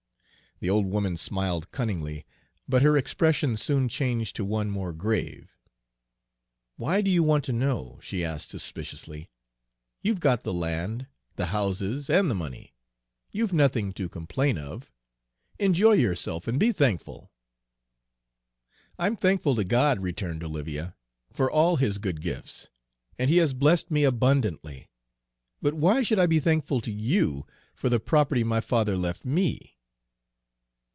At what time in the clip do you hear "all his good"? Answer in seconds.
21.49-22.21